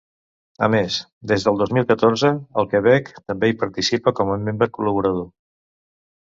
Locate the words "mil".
1.77-1.85